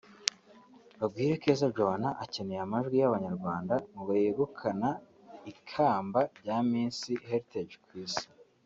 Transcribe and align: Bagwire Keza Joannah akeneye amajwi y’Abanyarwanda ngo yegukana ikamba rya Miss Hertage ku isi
Bagwire 0.99 1.35
Keza 1.43 1.67
Joannah 1.75 2.17
akeneye 2.23 2.61
amajwi 2.63 2.95
y’Abanyarwanda 3.01 3.73
ngo 3.99 4.11
yegukana 4.21 4.89
ikamba 5.51 6.19
rya 6.37 6.57
Miss 6.69 6.97
Hertage 7.29 7.77
ku 7.85 7.91
isi 8.05 8.25